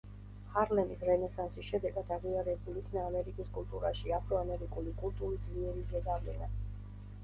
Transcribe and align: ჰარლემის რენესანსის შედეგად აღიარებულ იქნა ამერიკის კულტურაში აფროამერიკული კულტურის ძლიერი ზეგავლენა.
ჰარლემის 0.53 1.03
რენესანსის 1.09 1.67
შედეგად 1.73 2.09
აღიარებულ 2.17 2.81
იქნა 2.83 3.05
ამერიკის 3.11 3.55
კულტურაში 3.61 4.17
აფროამერიკული 4.21 4.99
კულტურის 5.05 5.49
ძლიერი 5.51 5.91
ზეგავლენა. 5.97 6.55